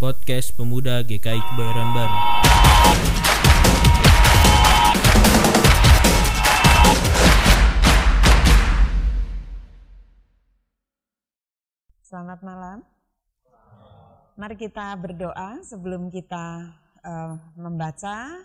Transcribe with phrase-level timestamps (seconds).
[0.00, 2.18] podcast pemuda GKI Kebayoran Baru.
[12.00, 12.78] Selamat malam.
[14.40, 16.72] Mari kita berdoa sebelum kita
[17.04, 18.40] uh, membaca,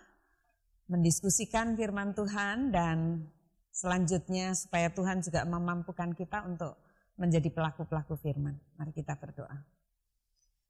[0.91, 3.31] mendiskusikan firman Tuhan dan
[3.71, 6.75] selanjutnya supaya Tuhan juga memampukan kita untuk
[7.15, 8.59] menjadi pelaku-pelaku firman.
[8.75, 9.74] Mari kita berdoa.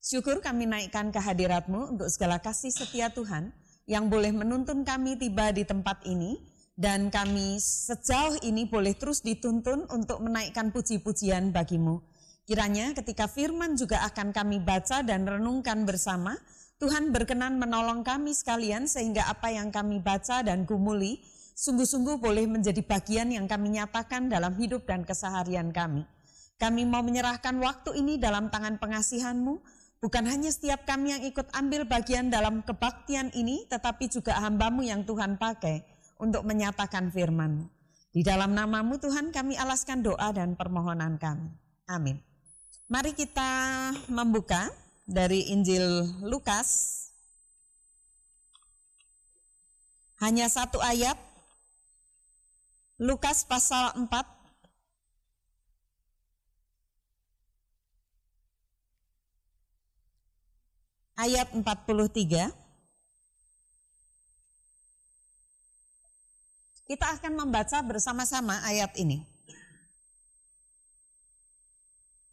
[0.05, 3.49] Syukur kami naikkan kehadiratmu untuk segala kasih setia Tuhan
[3.89, 6.45] yang boleh menuntun kami tiba di tempat ini
[6.77, 12.05] dan kami sejauh ini boleh terus dituntun untuk menaikkan puji-pujian bagimu.
[12.45, 16.37] Kiranya ketika firman juga akan kami baca dan renungkan bersama,
[16.77, 21.25] Tuhan berkenan menolong kami sekalian sehingga apa yang kami baca dan gumuli
[21.57, 26.05] sungguh-sungguh boleh menjadi bagian yang kami nyatakan dalam hidup dan keseharian kami.
[26.61, 29.59] Kami mau menyerahkan waktu ini dalam tangan pengasihanmu,
[30.03, 35.07] Bukan hanya setiap kami yang ikut ambil bagian dalam kebaktian ini, tetapi juga hambamu yang
[35.07, 35.81] Tuhan pakai
[36.19, 37.67] untuk menyatakan firman
[38.15, 41.51] Di dalam namamu Tuhan kami alaskan doa dan permohonan kami.
[41.91, 42.23] Amin.
[42.87, 44.71] Mari kita membuka
[45.03, 45.83] dari Injil
[46.23, 47.01] Lukas.
[50.23, 51.19] Hanya satu ayat.
[52.95, 54.07] Lukas pasal 4
[61.15, 62.51] ayat 43.
[66.85, 69.25] Kita akan membaca bersama-sama ayat ini.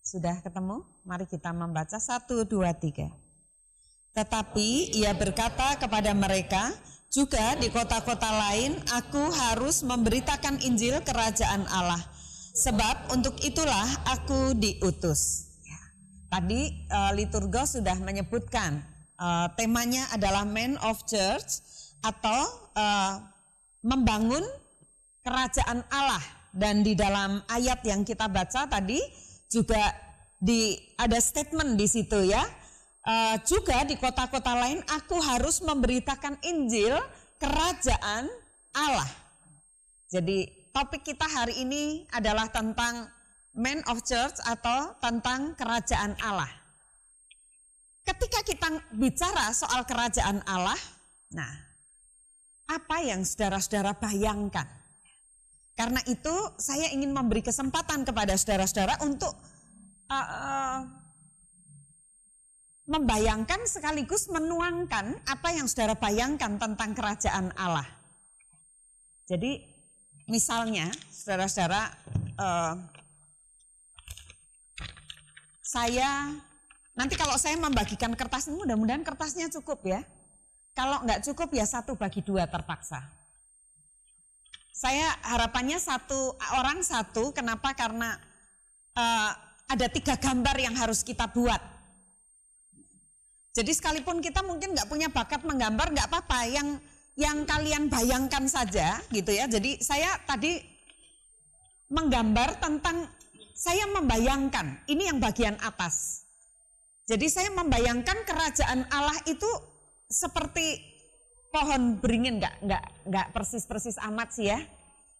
[0.04, 0.84] Sudah ketemu?
[1.08, 3.08] Mari kita membaca satu, dua, tiga.
[4.12, 6.68] Tetapi ia berkata kepada mereka,
[7.12, 12.00] juga di kota-kota lain aku harus memberitakan Injil kerajaan Allah.
[12.52, 15.51] Sebab untuk itulah aku diutus.
[16.32, 18.80] Tadi uh, liturgos sudah menyebutkan
[19.20, 21.60] uh, temanya adalah Man of Church
[22.00, 23.20] atau uh,
[23.84, 24.40] membangun
[25.20, 26.24] kerajaan Allah
[26.56, 28.96] dan di dalam ayat yang kita baca tadi
[29.52, 29.92] juga
[30.40, 32.40] di ada statement di situ ya.
[33.04, 36.96] Uh, juga di kota-kota lain aku harus memberitakan Injil
[37.36, 38.24] kerajaan
[38.72, 39.10] Allah.
[40.08, 43.04] Jadi topik kita hari ini adalah tentang
[43.52, 46.48] man of church atau tentang kerajaan Allah.
[48.02, 50.78] Ketika kita bicara soal kerajaan Allah,
[51.30, 51.52] nah
[52.66, 54.66] apa yang saudara-saudara bayangkan?
[55.72, 59.32] Karena itu saya ingin memberi kesempatan kepada saudara-saudara untuk
[60.10, 60.78] uh, uh,
[62.88, 67.86] membayangkan sekaligus menuangkan apa yang saudara bayangkan tentang kerajaan Allah.
[69.30, 69.62] Jadi
[70.26, 71.82] misalnya saudara-saudara
[72.36, 72.74] uh,
[75.72, 76.28] saya
[76.92, 80.04] nanti kalau saya membagikan kertas ini mudah-mudahan kertasnya cukup ya.
[80.76, 83.00] Kalau nggak cukup ya satu bagi dua terpaksa.
[84.72, 87.32] Saya harapannya satu orang satu.
[87.32, 87.72] Kenapa?
[87.72, 88.16] Karena
[88.96, 89.30] uh,
[89.68, 91.60] ada tiga gambar yang harus kita buat.
[93.52, 96.40] Jadi sekalipun kita mungkin nggak punya bakat menggambar nggak apa-apa.
[96.48, 96.68] Yang
[97.16, 99.48] yang kalian bayangkan saja gitu ya.
[99.48, 100.60] Jadi saya tadi
[101.92, 103.08] menggambar tentang
[103.52, 106.24] saya membayangkan, ini yang bagian atas.
[107.06, 109.48] Jadi saya membayangkan kerajaan Allah itu
[110.08, 110.80] seperti
[111.52, 114.58] pohon beringin, nggak nggak nggak persis persis amat sih ya.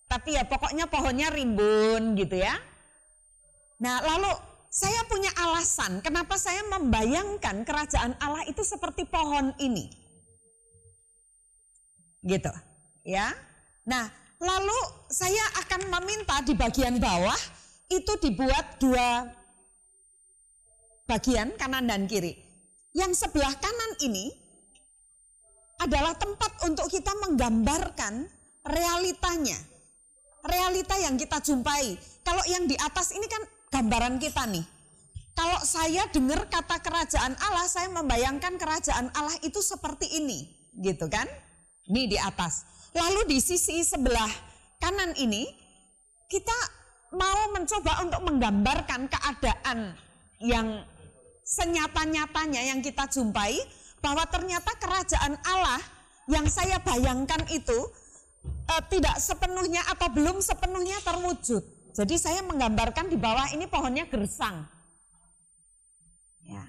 [0.09, 2.57] Tapi ya pokoknya pohonnya rimbun gitu ya.
[3.81, 4.31] Nah lalu
[4.73, 9.93] saya punya alasan kenapa saya membayangkan kerajaan Allah itu seperti pohon ini.
[12.25, 12.53] Gitu
[13.05, 13.35] ya.
[13.85, 14.09] Nah
[14.41, 14.79] lalu
[15.13, 17.37] saya akan meminta di bagian bawah
[17.99, 19.29] itu dibuat dua
[21.05, 22.33] bagian kanan dan kiri.
[22.93, 24.33] Yang sebelah kanan ini
[25.81, 28.29] adalah tempat untuk kita menggambarkan
[28.69, 29.59] realitanya.
[30.43, 31.97] Realita yang kita jumpai.
[32.23, 34.65] Kalau yang di atas ini kan gambaran kita nih.
[35.33, 40.45] Kalau saya dengar kata kerajaan Allah, saya membayangkan kerajaan Allah itu seperti ini,
[40.77, 41.25] gitu kan?
[41.89, 42.69] Ini di atas.
[42.93, 44.29] Lalu di sisi sebelah
[44.77, 45.49] kanan ini
[46.29, 46.59] kita
[47.13, 49.93] mau mencoba untuk menggambarkan keadaan
[50.41, 50.83] yang
[51.45, 53.61] senyata-nyatanya yang kita jumpai
[54.01, 55.81] bahwa ternyata kerajaan Allah
[56.27, 57.79] yang saya bayangkan itu
[58.43, 61.63] e, tidak sepenuhnya atau belum sepenuhnya terwujud.
[61.93, 64.65] Jadi saya menggambarkan di bawah ini pohonnya gersang.
[66.43, 66.65] Ya.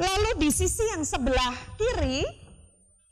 [0.00, 2.43] Lalu di sisi yang sebelah kiri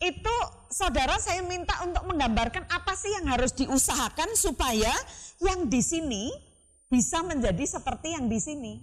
[0.02, 4.90] itu saudara saya minta untuk menggambarkan apa sih yang harus diusahakan supaya
[5.38, 6.34] yang di sini
[6.90, 8.75] bisa menjadi seperti yang di sini.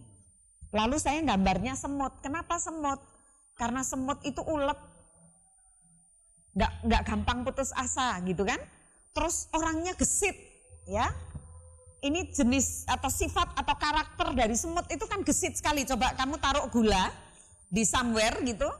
[0.71, 2.23] Lalu saya gambarnya semut.
[2.23, 3.03] Kenapa semut?
[3.59, 4.79] Karena semut itu ulet.
[6.55, 8.57] Nggak, nggak gampang putus asa gitu kan.
[9.11, 10.39] Terus orangnya gesit
[10.87, 11.11] ya.
[11.99, 15.83] Ini jenis atau sifat atau karakter dari semut itu kan gesit sekali.
[15.83, 17.11] Coba kamu taruh gula
[17.67, 18.71] di somewhere gitu.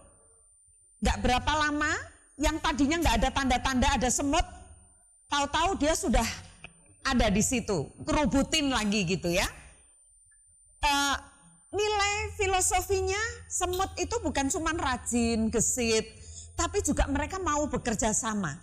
[1.03, 1.91] Nggak berapa lama
[2.39, 4.47] yang tadinya nggak ada tanda-tanda ada semut.
[5.29, 6.25] Tahu-tahu dia sudah
[7.03, 7.91] ada di situ.
[8.07, 9.45] Kerubutin lagi gitu ya.
[10.79, 11.15] Uh,
[11.75, 13.19] nilai filosofinya
[13.51, 16.07] semut itu bukan cuma rajin, gesit,
[16.55, 18.55] tapi juga mereka mau bekerja sama.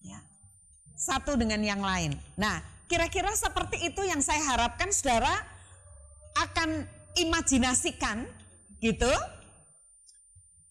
[0.00, 0.22] Ya.
[0.94, 2.14] Satu dengan yang lain.
[2.38, 5.34] Nah, kira-kira seperti itu yang saya harapkan saudara
[6.38, 6.86] akan
[7.18, 8.24] imajinasikan
[8.78, 9.10] gitu.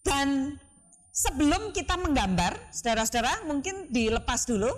[0.08, 0.56] Dan
[1.18, 4.69] sebelum kita menggambar, saudara-saudara mungkin dilepas dulu.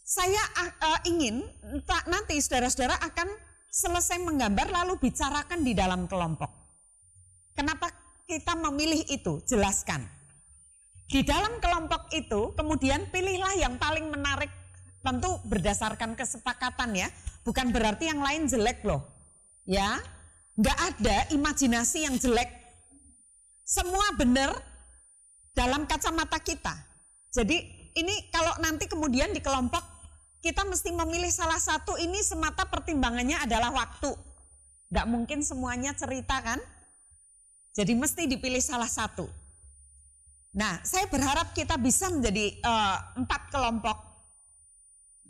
[0.00, 1.44] Saya uh, ingin
[2.08, 3.28] nanti saudara-saudara akan
[3.70, 6.50] selesai menggambar lalu bicarakan di dalam kelompok.
[7.54, 7.92] Kenapa
[8.24, 9.38] kita memilih itu?
[9.46, 10.02] Jelaskan.
[11.06, 14.50] Di dalam kelompok itu kemudian pilihlah yang paling menarik
[15.04, 17.08] tentu berdasarkan kesepakatan ya.
[17.46, 19.06] Bukan berarti yang lain jelek loh.
[19.62, 20.02] Ya,
[20.58, 22.50] nggak ada imajinasi yang jelek.
[23.62, 24.69] Semua benar
[25.54, 26.74] dalam kacamata kita.
[27.30, 27.56] Jadi
[27.98, 29.82] ini kalau nanti kemudian di kelompok
[30.40, 34.10] kita mesti memilih salah satu ini semata pertimbangannya adalah waktu.
[34.90, 36.58] Gak mungkin semuanya cerita kan?
[37.76, 39.30] Jadi mesti dipilih salah satu.
[40.50, 43.98] Nah, saya berharap kita bisa menjadi uh, empat kelompok.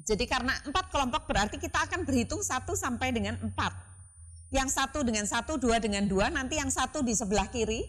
[0.00, 3.76] Jadi karena empat kelompok berarti kita akan berhitung satu sampai dengan empat.
[4.48, 7.84] Yang satu dengan satu, dua dengan dua, nanti yang satu di sebelah kiri.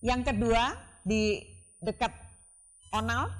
[0.00, 1.42] Yang kedua di
[1.82, 2.10] dekat
[2.94, 3.30] onal.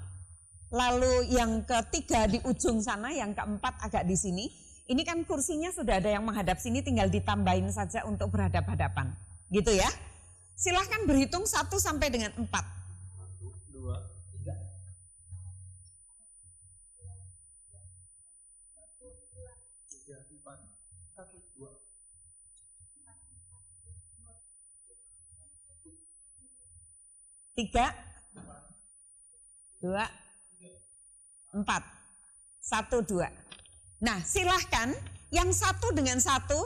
[0.73, 4.49] Lalu yang ketiga di ujung sana, yang keempat agak di sini.
[4.89, 9.13] Ini kan kursinya sudah ada yang menghadap sini, tinggal ditambahin saja untuk berhadap-hadapan.
[9.53, 9.89] Gitu ya.
[10.57, 12.82] Silahkan berhitung satu sampai dengan empat.
[27.53, 27.93] Tiga,
[29.77, 30.09] dua,
[31.53, 31.85] empat.
[32.63, 33.29] Satu, dua.
[34.01, 34.95] Nah silahkan
[35.29, 36.57] yang satu dengan satu,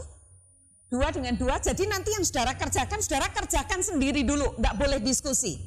[0.86, 1.58] dua dengan dua.
[1.58, 4.54] Jadi nanti yang saudara kerjakan, saudara kerjakan sendiri dulu.
[4.62, 5.58] Nggak boleh diskusi.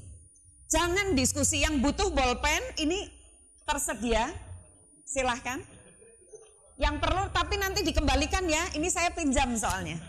[0.70, 3.10] Jangan diskusi yang butuh bolpen ini
[3.68, 4.32] tersedia.
[5.04, 5.60] Silahkan.
[6.80, 8.72] Yang perlu tapi nanti dikembalikan ya.
[8.78, 10.00] Ini saya pinjam soalnya.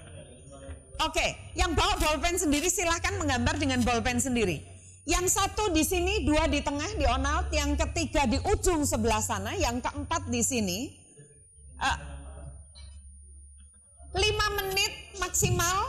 [1.01, 4.61] Oke, yang bawa bolpen sendiri silahkan menggambar dengan bolpen sendiri.
[5.09, 9.57] Yang satu di sini, dua di tengah di Onald, yang ketiga di ujung sebelah sana,
[9.57, 10.79] yang keempat di sini.
[11.81, 11.99] Uh,
[14.13, 15.89] lima menit maksimal,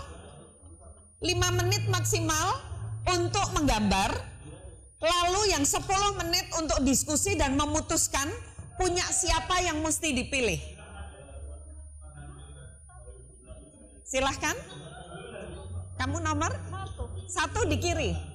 [1.19, 2.55] lima menit maksimal
[3.11, 4.15] untuk menggambar,
[5.03, 8.31] lalu yang sepuluh menit untuk diskusi dan memutuskan
[8.79, 10.61] punya siapa yang mesti dipilih.
[14.07, 14.55] Silahkan.
[15.99, 16.51] Kamu nomor?
[17.27, 18.30] Satu di kiri.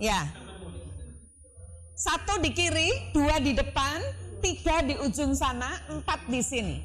[0.00, 0.24] Ya.
[1.92, 4.00] Satu di kiri, dua di depan,
[4.40, 6.80] tiga di ujung sana, empat di sini.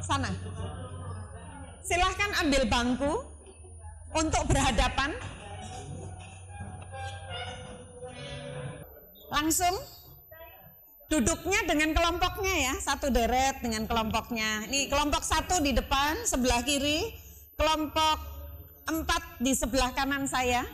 [0.00, 0.32] Sana.
[1.84, 3.12] Silahkan ambil bangku
[4.16, 5.12] untuk berhadapan.
[9.28, 9.76] Langsung
[11.12, 14.64] duduknya dengan kelompoknya ya, satu deret dengan kelompoknya.
[14.72, 17.12] Ini kelompok satu di depan, sebelah kiri,
[17.60, 18.16] kelompok
[18.88, 20.64] empat di sebelah kanan saya.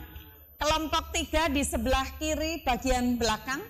[0.58, 3.60] Kelompok tiga di sebelah kiri bagian belakang.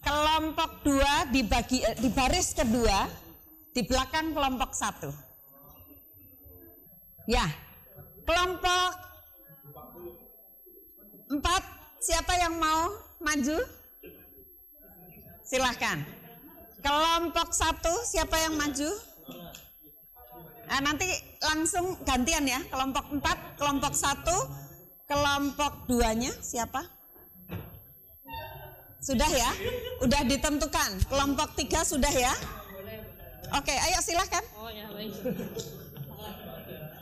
[0.00, 3.04] Kelompok dua di, bagi, eh, di baris kedua
[3.70, 5.10] di belakang kelompok satu.
[7.28, 7.46] Ya,
[8.26, 8.90] kelompok
[11.30, 11.62] empat
[12.02, 12.90] siapa yang mau
[13.22, 13.58] maju?
[15.46, 16.02] Silahkan.
[16.80, 18.90] Kelompok satu siapa yang maju?
[20.70, 21.06] Nah, nanti
[21.42, 22.62] langsung gantian ya.
[22.70, 24.36] Kelompok empat, kelompok satu,
[25.10, 26.86] Kelompok duanya siapa?
[29.02, 29.50] Sudah ya?
[30.06, 31.02] Udah ditentukan.
[31.10, 32.30] Kelompok tiga sudah ya?
[33.58, 34.44] Oke, ayo silahkan.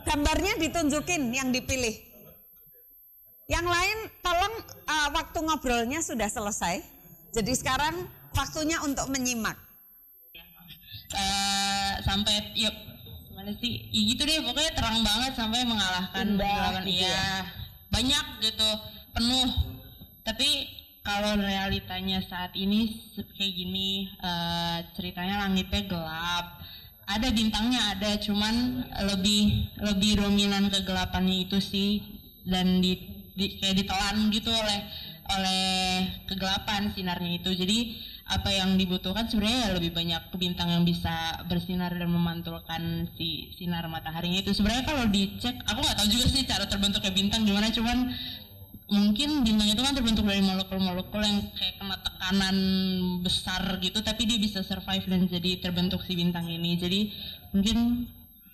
[0.09, 2.01] Gambarnya ditunjukin yang dipilih.
[3.45, 4.55] Yang lain tolong
[4.89, 6.81] uh, waktu ngobrolnya sudah selesai.
[7.37, 9.61] Jadi sekarang waktunya untuk menyimak.
[11.13, 12.73] Uh, sampai yuk
[13.37, 13.85] mana sih?
[13.93, 17.13] Ya gitu deh pokoknya terang banget sampai mengalahkan Indah, gitu ya.
[17.13, 18.71] ya banyak gitu
[19.17, 19.49] penuh.
[20.25, 20.49] Tapi
[21.01, 26.47] kalau realitanya saat ini kayak gini uh, ceritanya langitnya gelap.
[27.09, 32.05] Ada bintangnya ada cuman lebih lebih dominan kegelapannya itu sih
[32.45, 33.01] dan di,
[33.33, 34.85] di kayak ditelan gitu oleh
[35.29, 35.65] oleh
[36.29, 37.51] kegelapan sinarnya itu.
[37.57, 37.79] Jadi
[38.29, 43.89] apa yang dibutuhkan sebenarnya ya lebih banyak bintang yang bisa bersinar dan memantulkan si sinar
[43.89, 44.53] mataharinya itu.
[44.53, 48.13] Sebenarnya kalau dicek aku nggak tahu juga sih cara terbentuknya bintang gimana cuman
[48.89, 52.57] mungkin bintang itu kan terbentuk dari molekul-molekul yang kayak kena tekanan
[53.25, 56.77] besar gitu tapi dia bisa survive dan jadi terbentuk si bintang ini.
[56.77, 57.01] Jadi
[57.57, 58.05] mungkin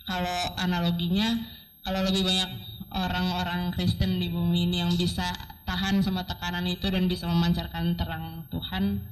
[0.06, 1.34] kalau analoginya
[1.82, 2.50] kalau lebih banyak
[2.94, 5.34] orang-orang Kristen di bumi ini yang bisa
[5.66, 9.02] tahan sama tekanan itu dan bisa memancarkan terang Tuhan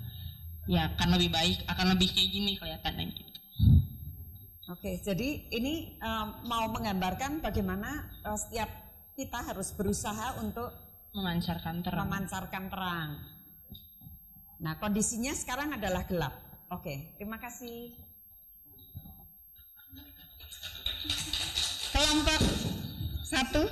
[0.71, 3.33] ya akan lebih baik akan lebih kayak gini kelihatannya gitu
[4.73, 8.73] Oke, jadi ini um, mau menggambarkan bagaimana uh, setiap
[9.13, 10.73] kita harus berusaha untuk
[11.13, 13.11] memancarkan terang memancarkan terang.
[14.65, 16.33] Nah, kondisinya sekarang adalah gelap.
[16.73, 17.93] Oke, terima kasih.
[21.93, 22.41] Kelompok
[23.29, 23.69] satu.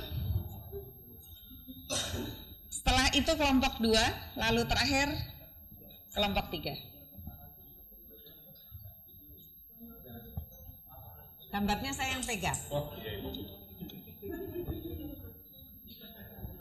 [2.69, 4.05] Setelah itu kelompok dua,
[4.37, 5.09] lalu terakhir
[6.11, 6.75] kelompok tiga.
[11.51, 12.59] Gambarnya saya yang pegang.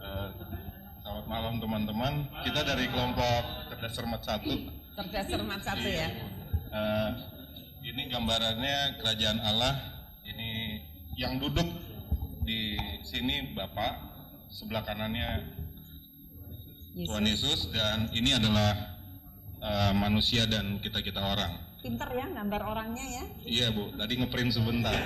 [0.00, 0.28] Eh,
[1.02, 2.26] selamat malam teman-teman.
[2.42, 4.50] Kita dari kelompok cerdas cermat satu.
[4.98, 6.08] Cerdas cermat satu ya.
[6.70, 7.10] Eh,
[7.86, 9.74] ini gambarannya kerajaan Allah.
[10.26, 10.82] Ini
[11.14, 11.66] yang duduk
[12.42, 12.74] di
[13.06, 13.94] sini Bapak,
[14.50, 15.54] sebelah kanannya
[16.98, 18.99] Tuhan Yesus dan ini adalah
[19.60, 21.52] eh, manusia dan kita kita orang.
[21.80, 23.24] Pinter ya gambar orangnya ya.
[23.40, 24.96] Iya bu, tadi ngeprint sebentar.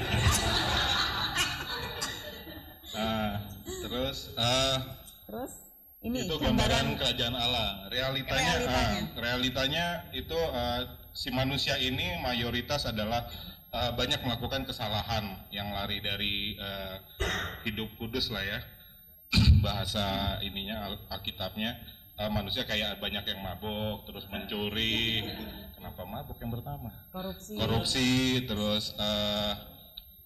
[2.94, 4.78] Ah, terus eh,
[5.26, 5.52] Terus
[5.98, 7.90] ini itu gambaran gambaran kerajaan Allah.
[7.90, 8.70] Realitanya, Realitanya.
[8.78, 10.80] ah, realitanya itu ah,
[11.10, 13.26] si manusia ini mayoritas adalah
[13.74, 17.02] ah, banyak melakukan kesalahan yang lari dari ah,
[17.66, 18.62] hidup kudus lah ya.
[19.66, 21.02] Bahasa ininya Al-
[22.14, 25.26] Ah, manusia kayak banyak yang mabuk, terus mencuri.
[25.74, 26.94] Kenapa mabuk yang pertama?
[27.10, 27.58] korupsi.
[27.58, 28.10] Korupsi,
[28.46, 29.58] terus ah,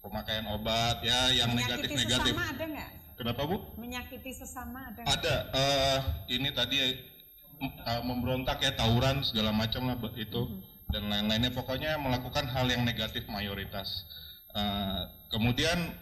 [0.05, 2.29] pemakaian obat ya yang negatif-negatif.
[2.37, 2.89] sesama ada nggak?
[3.17, 3.57] Kenapa bu?
[3.81, 5.17] Menyakiti sesama ada nggak?
[5.17, 5.99] Ada eh,
[6.37, 10.61] ini tadi eh, memberontak ya tawuran segala macam lah itu
[10.93, 14.05] dan lain-lainnya pokoknya melakukan hal yang negatif mayoritas.
[14.53, 15.01] Eh,
[15.33, 15.97] kemudian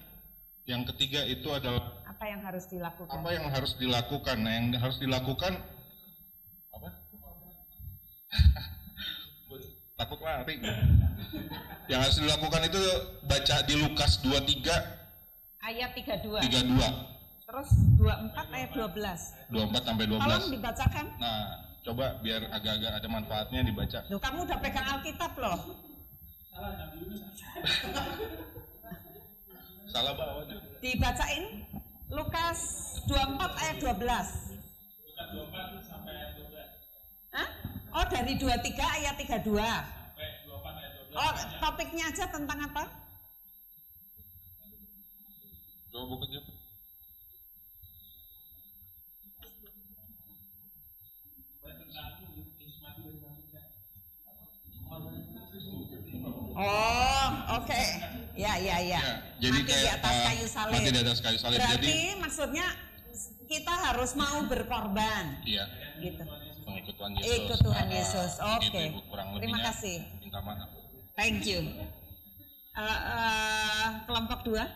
[0.67, 3.13] yang ketiga itu adalah Apa yang harus dilakukan?
[3.15, 4.37] apa yang harus dilakukan.
[4.43, 5.76] Nah, yang harus dilakukan?
[9.97, 10.61] Takut lari.
[11.89, 12.81] yang harus dilakukan itu
[13.25, 14.69] baca di Lukas 23
[15.63, 16.37] Ayat 32.
[16.47, 17.17] 32
[17.47, 19.55] Terus 24 ayat 12.
[19.55, 20.19] 24 sampai 12.
[20.19, 21.05] Tolong dibacakan.
[21.15, 21.43] Nah,
[21.79, 23.99] coba biar agak-agak ada manfaatnya dibaca.
[24.11, 25.59] Loh, kamu udah pegang Alkitab loh.
[29.87, 30.43] Salah bawa.
[30.83, 31.43] Dibacain
[32.11, 32.59] Lukas
[33.07, 33.95] 24 ayat 12.
[35.15, 35.86] Hah?
[37.93, 39.53] Oh, dari 23 ayat 32.
[41.17, 42.83] Oh, topiknya aja tentang apa?
[45.89, 46.51] Coba buka juga.
[56.57, 57.27] Oh,
[57.61, 57.81] oke.
[58.37, 59.01] Ya, ya, ya.
[59.01, 60.73] Ya, jadi mati kayak di atas uh, kayu salib.
[60.73, 61.57] mati di atas kayu salib.
[61.57, 62.67] Berarti Jadi maksudnya
[63.49, 65.65] kita harus mau berkorban, iya,
[65.97, 66.21] gitu.
[67.07, 67.39] Tuhan Yesus.
[67.39, 68.31] Ikut Tuhan Yesus.
[68.43, 68.81] Oke.
[68.91, 68.99] Ibu.
[69.07, 69.97] Kurang Terima kasih.
[70.19, 70.67] Minta maaf.
[71.15, 71.63] Thank you.
[71.63, 74.67] Eh, eh, kelompok dua.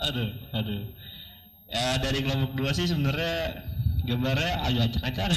[0.00, 0.99] Aduh, aduh.
[1.70, 3.62] Ya dari kelompok dua sih sebenarnya
[4.04, 5.28] gambarnya agak acak-acak.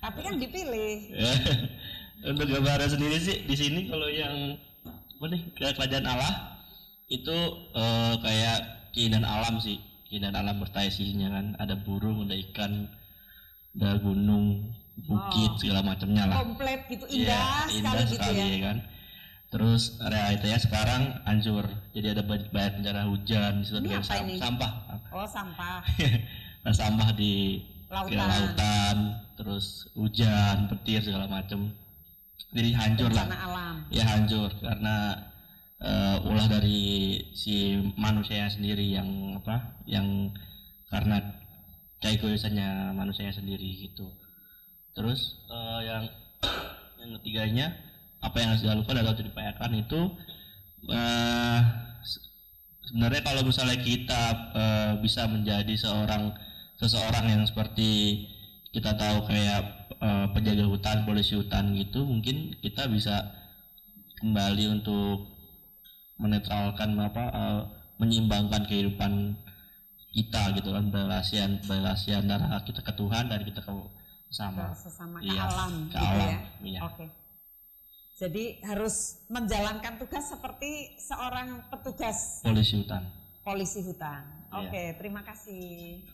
[0.00, 0.94] Tapi kan dipilih.
[1.10, 1.32] Ya.
[2.20, 4.54] Untuk gambarnya sendiri sih di sini kalau yang
[4.86, 6.32] apa nih ke kerajaan Allah
[7.10, 7.36] itu
[7.74, 8.58] eh, kayak
[8.94, 11.46] keindahan alam sih, keindahan alam bertaya isinya kan.
[11.58, 12.86] Ada burung, ada ikan,
[13.74, 15.58] ada gunung, bukit Oh.
[15.58, 16.36] segala macamnya lah.
[16.46, 18.60] Komplit gitu, Iya, indah, sekali gitu ya.
[18.70, 18.76] kan.
[19.50, 21.66] Terus realitanya sekarang hancur.
[21.90, 24.38] Jadi ada banyak, bencana hujan, di situ ada sam- ini?
[24.38, 24.72] sampah.
[25.10, 25.82] Oh, sampah.
[26.60, 27.56] Nah, sampah di
[27.88, 28.20] Lautan.
[28.20, 28.96] lautan,
[29.32, 31.72] terus hujan, petir segala macam.
[32.52, 33.24] Jadi hancur lah.
[33.24, 33.76] Bencana alam.
[33.88, 35.24] Ya hancur karena
[35.80, 39.80] eh, ulah dari si manusianya sendiri yang apa?
[39.88, 40.36] Yang
[40.92, 41.16] karena
[42.04, 44.12] keegoisannya manusianya sendiri gitu.
[44.92, 46.04] Terus eh, yang
[47.00, 47.72] yang ketiganya
[48.20, 50.00] apa yang harus dilakukan atau diupayakan itu
[52.02, 52.22] se-
[52.88, 54.22] sebenarnya kalau misalnya kita
[54.56, 56.34] eh, bisa menjadi seorang
[56.80, 57.90] seseorang yang seperti
[58.74, 59.62] kita tahu kayak
[60.00, 63.16] eh, penjaga hutan, polisi hutan gitu, mungkin kita bisa
[64.20, 65.26] kembali untuk
[66.20, 67.60] menetralkan apa eh,
[68.00, 69.12] menyeimbangkan kehidupan
[70.10, 71.38] kita gitu kan relasi
[71.70, 73.72] relasi antara kita ke Tuhan dan kita ke
[74.30, 76.38] sama sesama ke Iya, alam ke gitu alam, ya.
[76.66, 76.80] iya.
[76.86, 77.06] Oke.
[78.20, 83.08] Jadi harus menjalankan tugas seperti seorang petugas polisi hutan.
[83.40, 84.20] polisi hutan.
[84.52, 84.60] Iya.
[84.60, 86.04] Oke, terima kasih.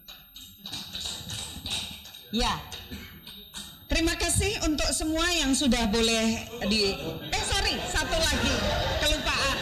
[2.30, 2.62] Ya.
[3.90, 6.94] Terima kasih untuk semua yang sudah boleh di
[7.26, 8.54] Eh sorry, satu lagi
[9.02, 9.58] kelupaan.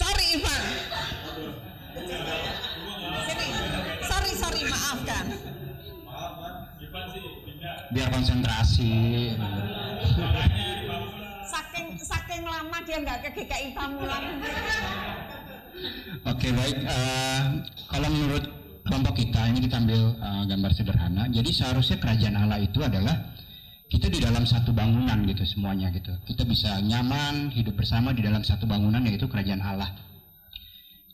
[0.00, 0.62] Sorry Ivan.
[3.28, 3.48] Sini.
[4.00, 5.24] Sorry, sorry, maafkan.
[7.88, 8.92] biar konsentrasi
[12.38, 14.24] saking lama dia nggak ke GKI Pamulang.
[16.22, 17.42] oke baik eh,
[17.90, 18.44] kalau menurut
[18.86, 23.34] kelompok kita ini kita ambil eh, gambar sederhana jadi seharusnya kerajaan Allah itu adalah
[23.90, 28.46] kita di dalam satu bangunan gitu semuanya gitu kita bisa nyaman hidup bersama di dalam
[28.46, 29.90] satu bangunan yaitu kerajaan Allah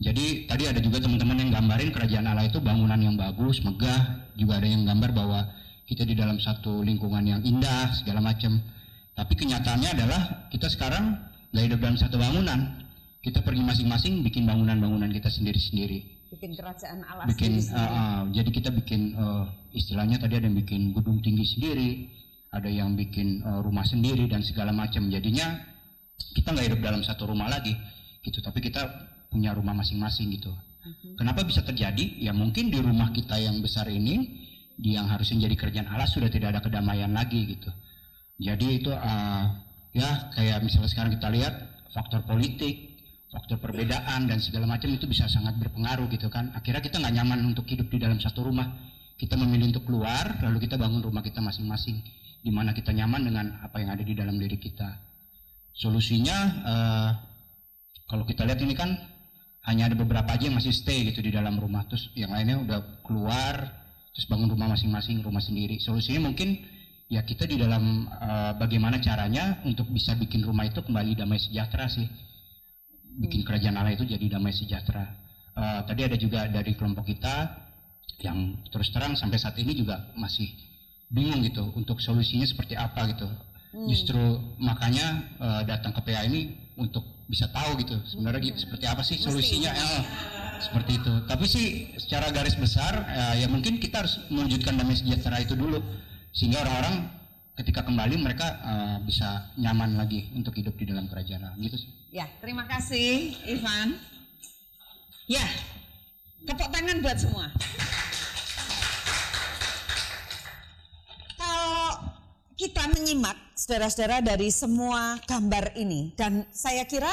[0.05, 4.59] jadi tadi ada juga teman-teman yang gambarin kerajaan Allah itu bangunan yang bagus, megah, juga
[4.61, 5.41] ada yang gambar bahwa
[5.87, 8.59] kita di dalam satu lingkungan yang indah segala macam.
[9.15, 11.15] Tapi kenyataannya adalah kita sekarang
[11.55, 12.83] nggak hidup dalam satu bangunan.
[13.23, 16.29] Kita pergi masing-masing bikin bangunan-bangunan kita sendiri-sendiri.
[16.35, 20.93] Bikin kerajaan Allah Bikin, uh, uh, jadi kita bikin uh, istilahnya tadi ada yang bikin
[20.93, 22.11] gedung tinggi sendiri,
[22.53, 25.09] ada yang bikin uh, rumah sendiri dan segala macam.
[25.09, 25.57] Jadinya
[26.37, 27.73] kita nggak hidup dalam satu rumah lagi,
[28.27, 28.45] gitu.
[28.45, 28.83] Tapi kita
[29.33, 30.53] punya rumah masing-masing gitu.
[31.17, 32.21] Kenapa bisa terjadi?
[32.21, 34.45] Ya mungkin di rumah kita yang besar ini,
[34.77, 37.73] di yang harusnya jadi kerjaan Allah sudah tidak ada kedamaian lagi gitu.
[38.39, 39.45] Jadi itu uh,
[39.95, 41.55] ya kayak misalnya sekarang kita lihat
[41.95, 42.99] faktor politik,
[43.31, 46.51] faktor perbedaan dan segala macam itu bisa sangat berpengaruh gitu kan.
[46.55, 48.67] Akhirnya kita nggak nyaman untuk hidup di dalam satu rumah.
[49.15, 52.03] Kita memilih untuk keluar, lalu kita bangun rumah kita masing-masing,
[52.43, 54.91] di mana kita nyaman dengan apa yang ada di dalam diri kita.
[55.71, 57.11] Solusinya eh,
[58.11, 58.91] kalau kita lihat ini kan
[59.71, 62.79] hanya ada beberapa aja yang masih stay gitu di dalam rumah, terus yang lainnya udah
[63.07, 63.71] keluar,
[64.11, 65.79] terus bangun rumah masing-masing, rumah sendiri.
[65.79, 66.59] Solusinya mungkin
[67.09, 71.87] ya kita di dalam eh, bagaimana caranya untuk bisa bikin rumah itu kembali damai sejahtera
[71.89, 72.09] sih
[73.21, 75.05] bikin kerajaan Allah itu jadi damai sejahtera.
[75.55, 77.65] Eh, tadi ada juga dari kelompok kita
[78.23, 80.49] yang terus terang sampai saat ini juga masih
[81.13, 83.29] bingung gitu untuk solusinya seperti apa gitu.
[83.91, 85.07] Justru makanya
[85.39, 89.71] eh, datang ke PA ini untuk bisa tahu gitu sebenarnya gitu, seperti apa sih solusinya
[89.71, 90.03] eh,
[90.63, 91.13] seperti itu.
[91.27, 91.67] Tapi sih
[91.99, 95.79] secara garis besar eh, ya mungkin kita harus mewujudkan damai sejahtera itu dulu
[96.35, 97.07] sehingga orang-orang
[97.55, 101.91] ketika kembali mereka eh, bisa nyaman lagi untuk hidup di dalam kerajaan Allah gitu sih.
[102.11, 103.95] Ya, terima kasih Ivan.
[105.31, 105.47] Ya,
[106.43, 107.47] tepuk tangan buat semua.
[111.39, 112.13] Kalau
[112.59, 117.11] kita menyimak saudara-saudara dari semua gambar ini dan saya kira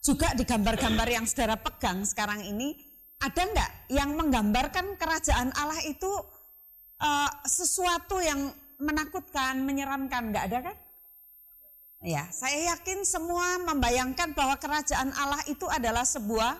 [0.00, 2.78] juga di gambar-gambar yang saudara pegang sekarang ini
[3.20, 6.10] ada enggak yang menggambarkan kerajaan Allah itu
[7.00, 10.76] eh, sesuatu yang menakutkan, menyeramkan, enggak ada kan?
[12.04, 16.52] Ya, saya yakin semua membayangkan bahwa kerajaan Allah itu adalah sebuah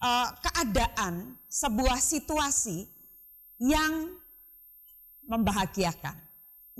[0.00, 2.88] eh, keadaan, sebuah situasi
[3.60, 4.16] yang
[5.28, 6.16] membahagiakan,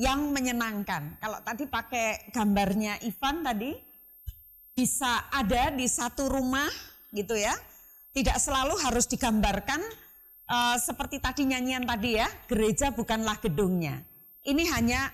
[0.00, 1.20] yang menyenangkan.
[1.20, 3.76] Kalau tadi pakai gambarnya Ivan tadi,
[4.72, 6.70] bisa ada di satu rumah
[7.12, 7.52] gitu ya.
[8.14, 9.82] Tidak selalu harus digambarkan
[10.48, 14.00] eh, seperti tadi nyanyian tadi ya, gereja bukanlah gedungnya.
[14.48, 15.12] Ini hanya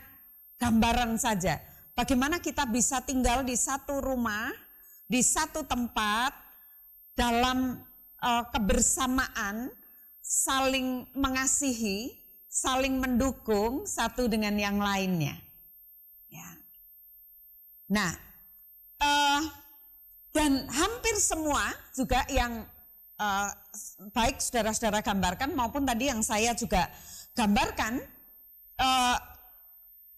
[0.62, 1.58] gambaran saja.
[1.94, 4.50] Bagaimana kita bisa tinggal di satu rumah,
[5.10, 6.34] di satu tempat,
[7.18, 7.78] dalam
[8.22, 9.70] eh, kebersamaan,
[10.22, 12.14] saling mengasihi,
[12.50, 15.38] saling mendukung satu dengan yang lainnya.
[16.30, 16.50] Ya.
[17.90, 18.12] Nah,
[19.02, 19.42] eh,
[20.34, 22.66] dan hampir semua juga yang
[23.18, 23.50] eh,
[24.10, 26.90] baik saudara-saudara gambarkan maupun tadi yang saya juga
[27.34, 28.02] gambarkan,
[28.78, 29.18] eh,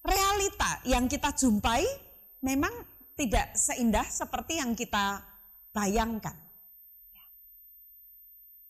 [0.06, 1.82] realita yang kita jumpai
[2.44, 2.72] memang
[3.16, 5.24] tidak seindah seperti yang kita
[5.72, 6.36] bayangkan.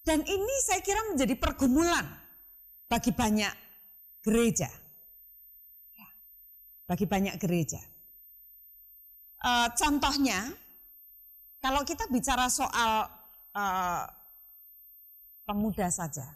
[0.06, 2.06] Dan ini saya kira menjadi pergumulan
[2.86, 3.50] bagi banyak
[4.22, 4.70] gereja.
[6.86, 7.82] Bagi banyak gereja.
[9.42, 10.54] Eh, contohnya,
[11.58, 13.10] kalau kita bicara soal
[13.50, 14.04] eh,
[15.46, 16.26] pemuda saja,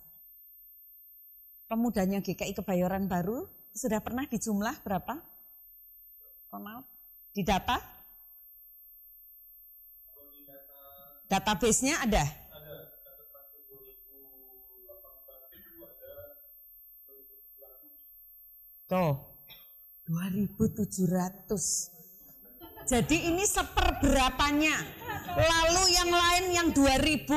[1.66, 5.18] pemudanya GKI Kebayoran Baru sudah pernah dijumlah berapa?
[6.54, 6.86] Ronald?
[7.34, 7.82] Di data?
[11.26, 12.40] Database-nya ada?
[18.90, 19.14] Tuh,
[20.10, 22.90] 2700.
[22.90, 24.82] Jadi ini seperberapanya.
[25.38, 27.30] Lalu yang lain yang 2000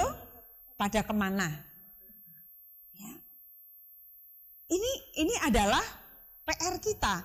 [0.80, 1.60] pada ke mana?
[2.96, 3.12] Ya.
[4.72, 5.84] Ini ini adalah
[6.48, 7.20] PR kita.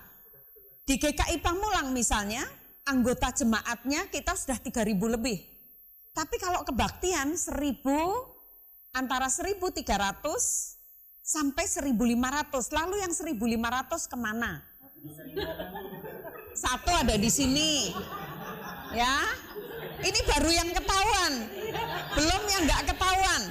[0.84, 2.44] Di GKI Pamulang misalnya,
[2.84, 5.40] anggota jemaatnya kita sudah 3000 lebih.
[6.12, 7.80] Tapi kalau kebaktian 1000
[8.92, 9.88] antara 1300
[11.24, 12.76] sampai 1500.
[12.76, 14.68] Lalu yang 1500 ke mana?
[16.58, 17.94] Satu ada di sini.
[18.90, 19.22] Ya.
[19.98, 21.32] Ini baru yang ketahuan.
[22.18, 23.42] Belum yang nggak ketahuan.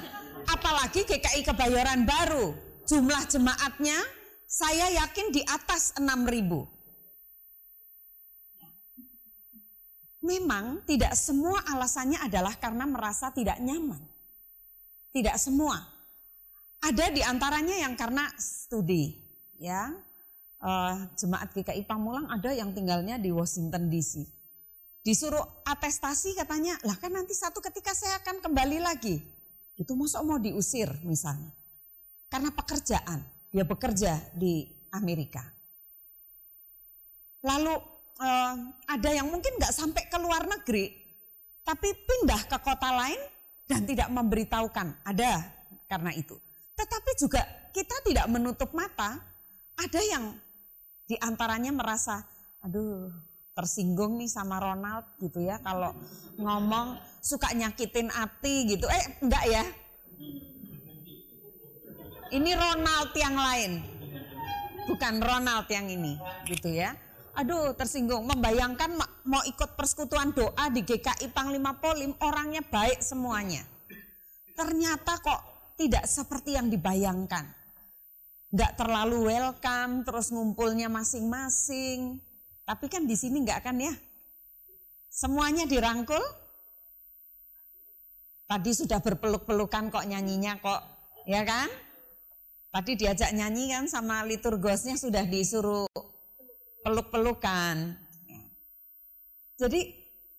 [0.44, 2.52] Apalagi GKI Kebayoran baru.
[2.84, 3.96] Jumlah jemaatnya
[4.44, 6.68] saya yakin di atas 6000.
[10.24, 14.04] Memang tidak semua alasannya adalah karena merasa tidak nyaman.
[15.16, 15.80] Tidak semua.
[16.84, 19.16] Ada di antaranya yang karena studi,
[19.56, 20.07] ya
[20.62, 24.26] uh, jemaat GKI Pamulang ada yang tinggalnya di Washington DC.
[25.02, 29.22] Disuruh atestasi katanya, lah kan nanti satu ketika saya akan kembali lagi.
[29.78, 31.54] Itu masuk mau diusir misalnya.
[32.28, 35.40] Karena pekerjaan, dia bekerja di Amerika.
[37.46, 37.72] Lalu
[38.20, 40.92] uh, ada yang mungkin nggak sampai ke luar negeri,
[41.62, 43.20] tapi pindah ke kota lain
[43.64, 45.06] dan tidak memberitahukan.
[45.06, 45.46] Ada
[45.88, 46.36] karena itu.
[46.76, 47.40] Tetapi juga
[47.72, 49.22] kita tidak menutup mata,
[49.78, 50.36] ada yang
[51.08, 52.20] di antaranya merasa,
[52.60, 53.08] aduh
[53.56, 55.58] tersinggung nih sama Ronald gitu ya.
[55.64, 55.96] Kalau
[56.38, 58.86] ngomong suka nyakitin hati gitu.
[58.86, 59.64] Eh enggak ya.
[62.28, 63.72] Ini Ronald yang lain.
[64.86, 66.94] Bukan Ronald yang ini gitu ya.
[67.34, 73.62] Aduh tersinggung, membayangkan mau ikut persekutuan doa di GKI Panglima Polim, orangnya baik semuanya.
[74.58, 75.40] Ternyata kok
[75.78, 77.57] tidak seperti yang dibayangkan
[78.48, 82.20] nggak terlalu welcome, terus ngumpulnya masing-masing.
[82.64, 83.92] Tapi kan di sini nggak kan ya?
[85.08, 86.20] Semuanya dirangkul.
[88.48, 90.80] Tadi sudah berpeluk-pelukan kok nyanyinya kok,
[91.28, 91.68] ya kan?
[92.72, 95.88] Tadi diajak nyanyi kan sama liturgosnya sudah disuruh
[96.80, 97.96] peluk-pelukan.
[99.60, 99.80] Jadi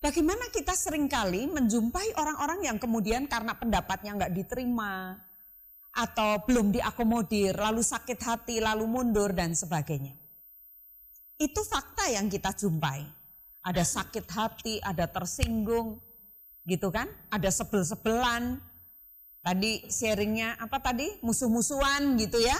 [0.02, 5.22] bagaimana kita sering kali menjumpai orang-orang yang kemudian karena pendapatnya nggak diterima,
[5.93, 10.13] atau belum diakomodir, lalu sakit hati, lalu mundur dan sebagainya.
[11.39, 13.08] Itu fakta yang kita jumpai.
[13.63, 15.99] Ada sakit hati, ada tersinggung,
[16.67, 17.10] gitu kan?
[17.34, 18.62] Ada sebel-sebelan.
[19.39, 21.10] Tadi sharingnya apa tadi?
[21.25, 22.56] Musuh-musuhan gitu ya.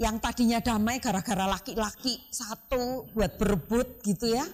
[0.00, 4.46] Yang tadinya damai gara-gara laki-laki satu buat berebut gitu ya.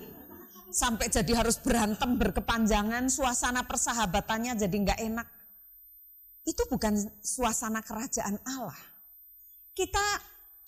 [0.69, 5.29] Sampai jadi harus berantem berkepanjangan, suasana persahabatannya jadi nggak enak
[6.47, 8.79] itu bukan suasana kerajaan Allah.
[9.73, 10.03] Kita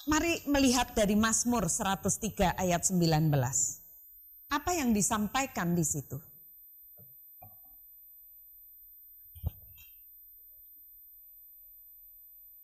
[0.09, 3.01] mari melihat dari Mazmur 103 ayat 19.
[4.51, 6.19] Apa yang disampaikan di situ?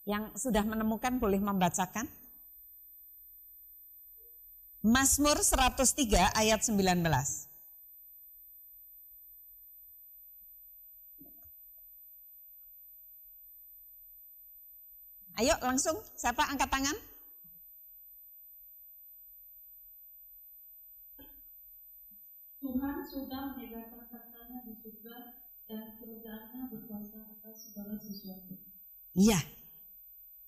[0.07, 2.07] Yang sudah menemukan boleh membacakan?
[4.87, 7.03] Mazmur 103 ayat 19.
[15.37, 16.97] Ayo langsung, siapa angkat tangan?
[22.57, 25.37] Tuhan sudah menegakkan tahtanya di surga
[25.69, 28.57] dan kerajaannya berkuasa atas segala sesuatu.
[29.13, 29.37] Iya,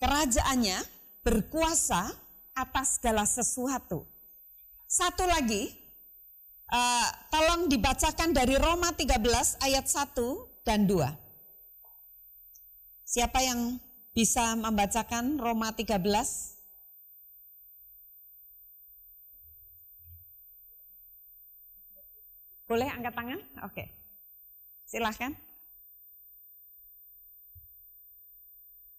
[0.02, 0.82] kerajaannya
[1.22, 2.10] berkuasa
[2.58, 4.10] atas segala sesuatu.
[4.90, 5.70] Satu lagi,
[6.74, 11.14] uh, tolong dibacakan dari Roma 13 ayat 1 dan 2.
[13.06, 13.78] Siapa yang
[14.20, 15.96] bisa membacakan Roma 13?
[22.68, 23.40] Boleh angkat tangan?
[23.64, 23.88] Oke.
[24.84, 25.32] Silahkan.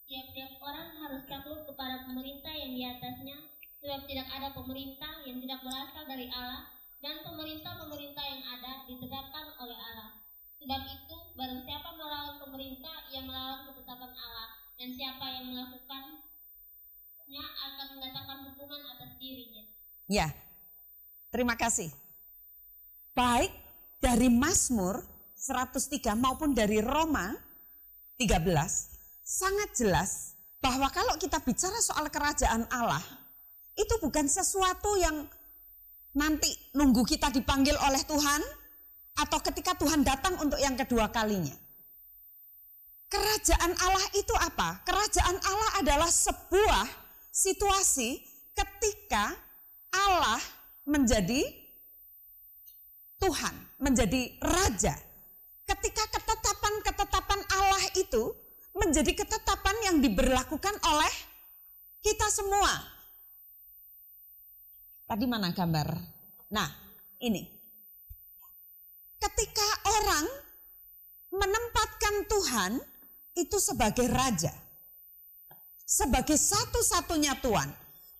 [0.08, 3.36] Tiap-tiap orang harus takut kepada pemerintah yang di atasnya,
[3.76, 6.72] sebab tidak ada pemerintah yang tidak berasal dari Allah,
[7.04, 10.24] dan pemerintah-pemerintah yang ada ditegakkan oleh Allah.
[10.64, 17.86] Sebab itu, barang siapa melawan pemerintah yang melawan ketetapan Allah, dan siapa yang melakukannya akan
[18.00, 19.62] mendatangkan hukuman atas dirinya.
[20.08, 20.32] Ya,
[21.28, 21.92] terima kasih.
[23.12, 23.52] Baik
[24.00, 25.04] dari Mazmur
[25.36, 27.36] 103 maupun dari Roma
[28.16, 28.40] 13
[29.20, 33.04] sangat jelas bahwa kalau kita bicara soal kerajaan Allah
[33.76, 35.28] itu bukan sesuatu yang
[36.16, 38.42] nanti nunggu kita dipanggil oleh Tuhan
[39.20, 41.69] atau ketika Tuhan datang untuk yang kedua kalinya.
[43.10, 44.86] Kerajaan Allah itu apa?
[44.86, 46.86] Kerajaan Allah adalah sebuah
[47.34, 48.22] situasi
[48.54, 49.34] ketika
[49.90, 50.38] Allah
[50.86, 51.42] menjadi
[53.18, 54.94] Tuhan, menjadi raja.
[55.66, 58.30] Ketika ketetapan-ketetapan Allah itu
[58.78, 61.14] menjadi ketetapan yang diberlakukan oleh
[62.06, 62.70] kita semua.
[65.10, 65.88] Tadi mana gambar?
[66.54, 66.70] Nah,
[67.18, 67.42] ini.
[69.18, 69.68] Ketika
[69.98, 70.26] orang
[71.34, 72.72] menempatkan Tuhan
[73.38, 74.50] itu sebagai raja,
[75.86, 77.70] sebagai satu-satunya Tuhan,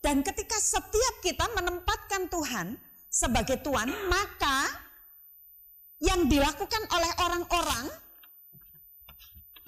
[0.00, 2.78] dan ketika setiap kita menempatkan Tuhan
[3.10, 4.70] sebagai Tuhan, maka
[6.00, 7.86] yang dilakukan oleh orang-orang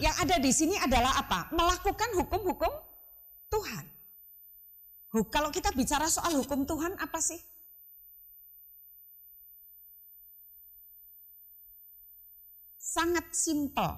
[0.01, 1.53] yang ada di sini adalah apa?
[1.53, 2.73] Melakukan hukum-hukum
[3.53, 3.85] Tuhan.
[5.29, 7.37] Kalau kita bicara soal hukum Tuhan apa sih?
[12.81, 13.93] Sangat simpel,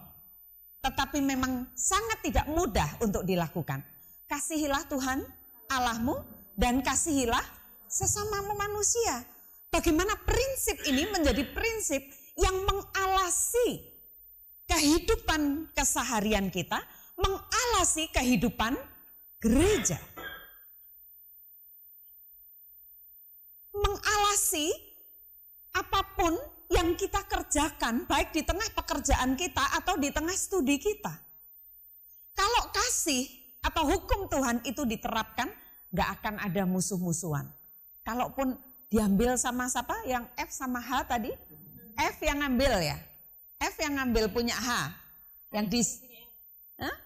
[0.85, 3.81] tetapi memang sangat tidak mudah untuk dilakukan.
[4.29, 5.25] Kasihilah Tuhan
[5.73, 6.21] Allahmu
[6.53, 7.41] dan kasihilah
[7.89, 9.25] sesamamu manusia.
[9.73, 12.05] Bagaimana prinsip ini menjadi prinsip
[12.37, 13.97] yang mengalasi
[14.69, 16.79] kehidupan keseharian kita,
[17.17, 18.77] mengalasi kehidupan
[19.41, 19.99] gereja.
[23.75, 24.71] Mengalasi
[25.75, 31.15] apa pun yang kita kerjakan, baik di tengah pekerjaan kita atau di tengah studi kita.
[32.35, 33.31] Kalau kasih
[33.63, 35.49] atau hukum Tuhan itu diterapkan,
[35.95, 37.47] gak akan ada musuh-musuhan.
[38.03, 38.59] Kalaupun
[38.91, 39.95] diambil sama siapa?
[40.05, 41.31] Yang F sama H tadi?
[41.95, 42.99] F yang ngambil ya?
[43.63, 44.91] F yang ngambil punya H.
[45.55, 45.81] Yang di
[46.83, 46.97] Hah?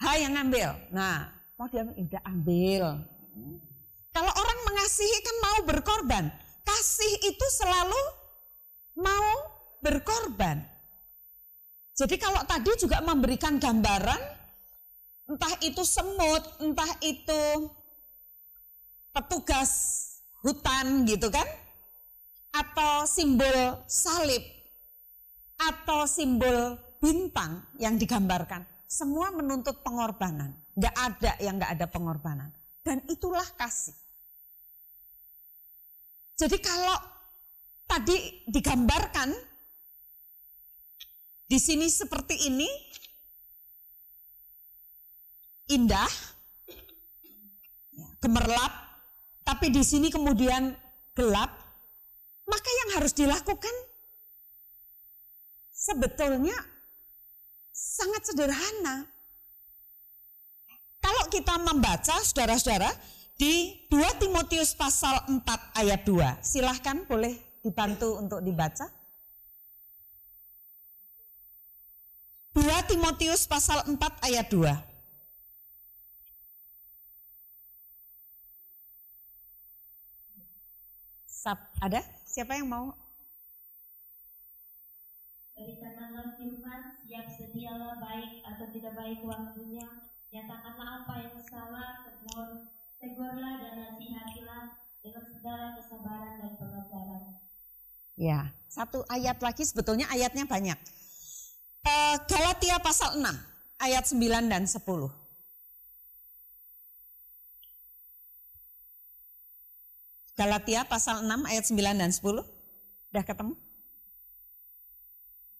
[0.00, 0.68] H yang ngambil.
[0.88, 1.28] Nah,
[1.60, 3.04] mau dia udah ambil.
[4.10, 6.43] Kalau orang mengasihi kan mau berkorban.
[6.64, 8.02] Kasih itu selalu
[8.98, 9.28] mau
[9.84, 10.64] berkorban.
[11.94, 14.18] Jadi kalau tadi juga memberikan gambaran,
[15.30, 17.70] entah itu semut, entah itu
[19.14, 19.70] petugas
[20.42, 21.46] hutan gitu kan,
[22.50, 24.42] atau simbol salib,
[25.54, 30.50] atau simbol bintang yang digambarkan, semua menuntut pengorbanan.
[30.74, 32.50] Gak ada yang gak ada pengorbanan.
[32.82, 33.94] Dan itulah kasih.
[36.34, 36.98] Jadi kalau
[37.86, 39.30] tadi digambarkan
[41.46, 42.66] di sini seperti ini,
[45.70, 46.10] indah,
[47.94, 48.72] ya, gemerlap,
[49.46, 50.74] tapi di sini kemudian
[51.14, 51.54] gelap,
[52.50, 53.74] maka yang harus dilakukan
[55.70, 56.56] sebetulnya
[57.70, 59.06] sangat sederhana.
[60.98, 62.88] Kalau kita membaca saudara-saudara
[63.34, 66.42] di 2 Timotius pasal 4 ayat 2.
[66.42, 68.86] Silahkan boleh dibantu untuk dibaca.
[72.54, 73.98] 2 Timotius pasal 4
[74.30, 74.94] ayat 2.
[81.84, 82.00] ada?
[82.24, 82.96] Siapa yang mau
[85.54, 89.86] Beritakanlah firman, siap sedialah baik atau tidak baik waktunya,
[90.34, 97.22] nyatakanlah apa yang salah, tegur, tegurlah dan nasihatilah dengan segala kesabaran dan pengajaran.
[98.16, 100.80] Ya, satu ayat lagi sebetulnya ayatnya banyak.
[101.84, 103.28] Uh, Galatia pasal 6
[103.76, 104.80] ayat 9 dan 10.
[110.34, 112.40] Galatia pasal 6 ayat 9 dan 10.
[113.12, 113.54] Udah ketemu?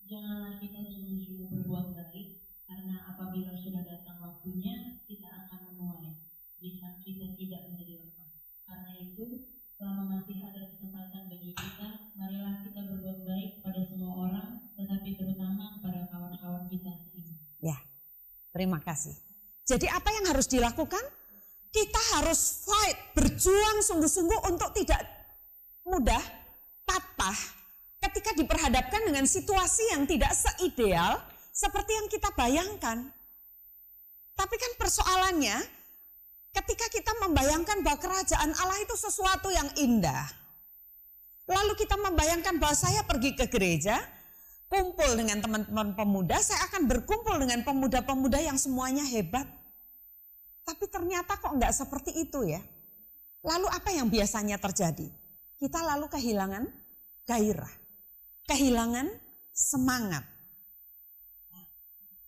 [0.08, 6.18] Janganlah kita sungguh-sungguh berbuat baik, karena apabila sudah datang waktunya, kita akan menuai.
[6.58, 8.30] Jika kita tidak menjadi lemah.
[8.64, 9.46] Karena itu,
[9.84, 14.48] selama masih ada kesempatan bagi kita, marilah kita berbuat baik pada semua orang,
[14.80, 17.36] tetapi terutama pada kawan-kawan kita seiman.
[17.60, 17.76] Ya,
[18.56, 19.12] terima kasih.
[19.68, 21.04] Jadi apa yang harus dilakukan?
[21.68, 25.04] Kita harus fight, berjuang sungguh-sungguh untuk tidak
[25.84, 26.24] mudah
[26.88, 27.36] patah
[28.08, 31.20] ketika diperhadapkan dengan situasi yang tidak seideal
[31.52, 33.12] seperti yang kita bayangkan.
[34.32, 35.83] Tapi kan persoalannya
[36.54, 40.30] ketika kita membayangkan bahwa kerajaan Allah itu sesuatu yang indah.
[41.50, 44.00] Lalu kita membayangkan bahwa saya pergi ke gereja,
[44.70, 49.44] kumpul dengan teman-teman pemuda, saya akan berkumpul dengan pemuda-pemuda yang semuanya hebat.
[50.64, 52.62] Tapi ternyata kok enggak seperti itu ya.
[53.44, 55.10] Lalu apa yang biasanya terjadi?
[55.60, 56.64] Kita lalu kehilangan
[57.28, 57.72] gairah.
[58.44, 59.08] kehilangan
[59.56, 60.20] semangat.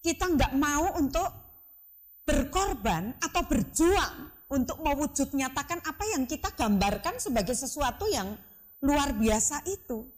[0.00, 1.28] Kita nggak mau untuk
[2.26, 8.34] berkorban atau berjuang untuk mewujud nyatakan apa yang kita gambarkan sebagai sesuatu yang
[8.82, 10.10] luar biasa itu.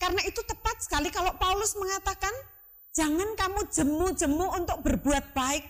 [0.00, 2.32] Karena itu tepat sekali kalau Paulus mengatakan,
[2.92, 5.64] jangan kamu jemu-jemu untuk berbuat baik.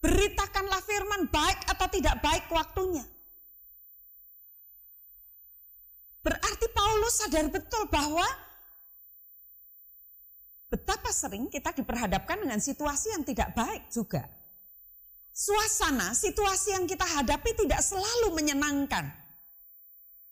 [0.00, 3.04] Beritakanlah firman baik atau tidak baik waktunya.
[6.20, 8.24] Berarti Paulus sadar betul bahwa
[10.70, 14.22] betapa sering kita diperhadapkan dengan situasi yang tidak baik juga.
[15.34, 19.10] Suasana, situasi yang kita hadapi tidak selalu menyenangkan.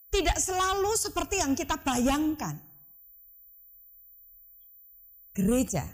[0.09, 2.57] Tidak selalu seperti yang kita bayangkan.
[5.35, 5.85] Gereja,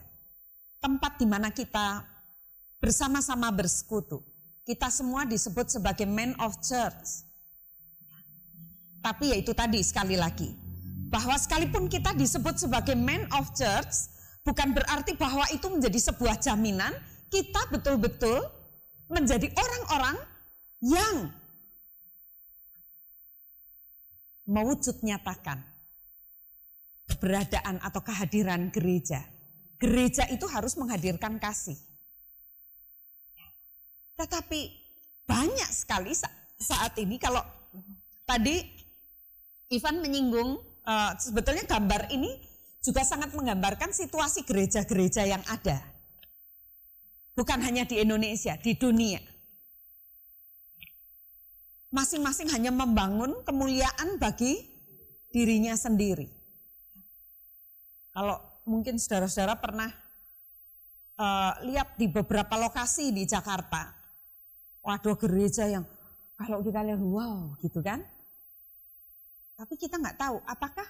[0.79, 2.05] tempat di mana kita
[2.79, 4.23] bersama-sama bersekutu.
[4.65, 7.25] Kita semua disebut sebagai men of church.
[9.05, 10.49] Tapi ya itu tadi sekali lagi.
[11.13, 14.14] Bahwa sekalipun kita disebut sebagai man of church,
[14.45, 16.93] bukan berarti bahwa itu menjadi sebuah jaminan
[17.33, 18.45] kita betul-betul
[19.09, 20.15] menjadi orang-orang
[20.85, 21.33] yang
[24.45, 25.65] mewujud nyatakan
[27.09, 29.25] keberadaan atau kehadiran gereja.
[29.81, 31.77] Gereja itu harus menghadirkan kasih.
[34.15, 34.71] Tetapi
[35.27, 36.15] banyak sekali
[36.61, 37.41] saat ini kalau
[38.23, 38.63] tadi
[39.73, 42.54] Ivan menyinggung uh, sebetulnya gambar ini
[42.85, 45.81] juga sangat menggambarkan situasi gereja-gereja yang ada.
[47.33, 49.17] Bukan hanya di Indonesia, di dunia.
[51.89, 54.61] Masing-masing hanya membangun kemuliaan bagi
[55.33, 56.29] dirinya sendiri.
[58.13, 58.37] Kalau
[58.69, 59.89] mungkin saudara-saudara pernah
[61.17, 63.91] uh, lihat di beberapa lokasi di Jakarta,
[64.85, 65.83] waduh gereja yang
[66.37, 68.03] kalau kita lihat wow gitu kan,
[69.59, 70.87] tapi kita nggak tahu apakah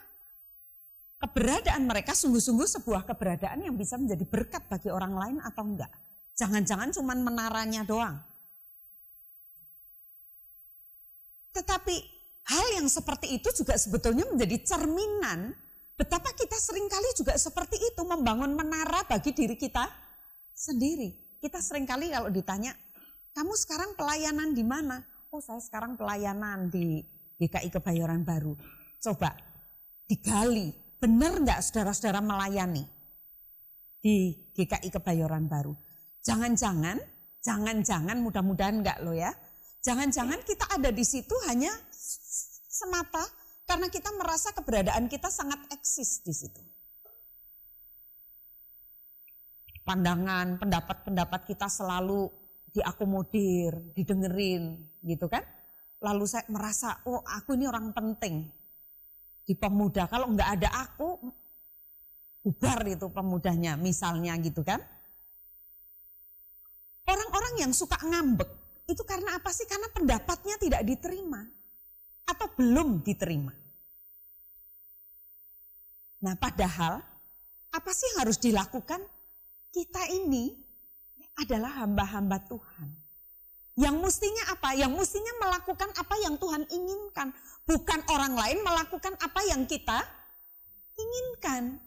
[1.25, 5.89] keberadaan mereka sungguh-sungguh sebuah keberadaan yang bisa menjadi berkat bagi orang lain atau enggak.
[6.37, 8.21] Jangan-jangan cuma menaranya doang.
[11.49, 11.95] Tetapi
[12.45, 15.55] hal yang seperti itu juga sebetulnya menjadi cerminan
[15.97, 19.89] betapa kita sering kali juga seperti itu membangun menara bagi diri kita
[20.53, 21.39] sendiri.
[21.41, 22.75] Kita sering kali kalau ditanya,
[23.33, 25.01] kamu sekarang pelayanan di mana?
[25.33, 27.01] Oh saya sekarang pelayanan di
[27.39, 28.59] GKI Kebayoran Baru.
[28.99, 29.31] Coba
[30.05, 32.81] digali, benar nggak saudara-saudara melayani
[34.01, 35.77] di GKI Kebayoran Baru?
[36.25, 36.97] Jangan-jangan,
[37.45, 39.29] jangan-jangan mudah-mudahan enggak loh ya.
[39.85, 41.69] Jangan-jangan kita ada di situ hanya
[42.73, 43.21] semata
[43.69, 46.61] karena kita merasa keberadaan kita sangat eksis di situ.
[49.85, 52.33] Pandangan, pendapat-pendapat kita selalu
[52.73, 55.45] diakomodir, didengerin gitu kan
[56.03, 58.64] lalu saya merasa, oh aku ini orang penting
[59.45, 60.09] di pemuda.
[60.09, 61.21] Kalau nggak ada aku,
[62.41, 64.81] bubar itu pemudanya misalnya gitu kan.
[67.05, 68.49] Orang-orang yang suka ngambek,
[68.89, 69.69] itu karena apa sih?
[69.69, 71.45] Karena pendapatnya tidak diterima
[72.25, 73.53] atau belum diterima.
[76.25, 77.05] Nah padahal
[77.69, 79.05] apa sih harus dilakukan?
[79.69, 80.49] Kita ini
[81.37, 83.04] adalah hamba-hamba Tuhan.
[83.75, 84.71] Yang mestinya apa?
[84.71, 87.35] Yang mestinya melakukan apa yang Tuhan inginkan.
[87.67, 89.99] Bukan orang lain melakukan apa yang kita
[90.95, 91.83] inginkan.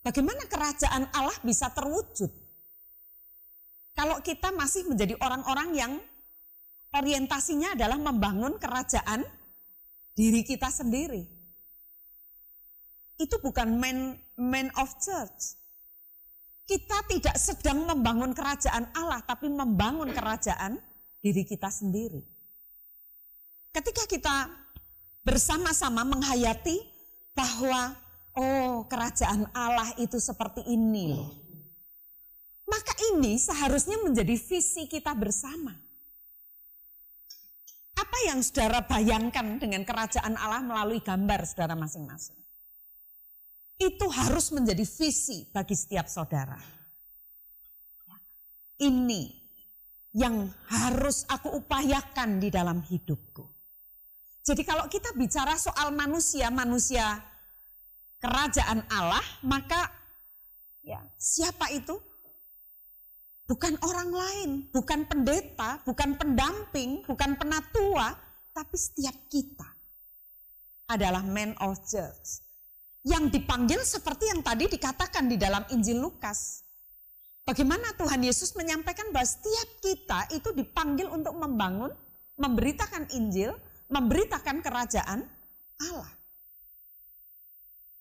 [0.00, 2.32] Bagaimana kerajaan Allah bisa terwujud?
[3.92, 5.92] Kalau kita masih menjadi orang-orang yang
[6.96, 9.26] orientasinya adalah membangun kerajaan
[10.16, 11.28] diri kita sendiri.
[13.18, 15.58] Itu bukan man, man of church.
[16.64, 20.78] Kita tidak sedang membangun kerajaan Allah, tapi membangun kerajaan
[21.18, 22.22] diri kita sendiri.
[23.74, 24.36] Ketika kita
[25.22, 26.80] bersama-sama menghayati
[27.36, 27.94] bahwa
[28.38, 31.30] oh kerajaan Allah itu seperti ini loh.
[32.68, 35.72] Maka ini seharusnya menjadi visi kita bersama.
[37.98, 42.36] Apa yang saudara bayangkan dengan kerajaan Allah melalui gambar saudara masing-masing?
[43.78, 46.58] Itu harus menjadi visi bagi setiap saudara.
[48.78, 49.37] Ini
[50.16, 53.44] yang harus aku upayakan di dalam hidupku.
[54.44, 57.20] Jadi kalau kita bicara soal manusia, manusia
[58.16, 59.92] kerajaan Allah, maka
[60.80, 62.00] ya siapa itu?
[63.48, 68.12] Bukan orang lain, bukan pendeta, bukan pendamping, bukan penatua,
[68.52, 69.68] tapi setiap kita
[70.88, 72.44] adalah man of church.
[73.04, 76.67] Yang dipanggil seperti yang tadi dikatakan di dalam Injil Lukas.
[77.48, 81.88] Bagaimana Tuhan Yesus menyampaikan bahwa setiap kita itu dipanggil untuk membangun,
[82.36, 83.56] memberitakan Injil,
[83.88, 85.24] memberitakan kerajaan
[85.80, 86.12] Allah.